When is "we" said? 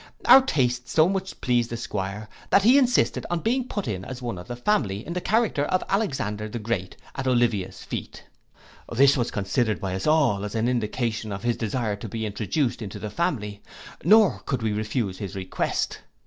14.63-14.73